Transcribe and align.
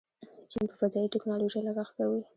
چین 0.51 0.63
په 0.69 0.75
فضایي 0.81 1.11
ټیکنالوژۍ 1.13 1.61
لګښت 1.67 1.93
کوي. 1.97 2.21